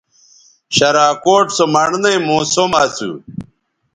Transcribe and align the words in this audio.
شراکوٹ 0.75 1.45
سو 1.57 1.63
مڑنئ 1.73 2.17
موسم 2.27 2.71
اسُو 2.83 3.11